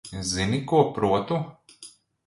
Zini, 0.29 0.61
ko 0.71 0.81
protu? 0.97 1.41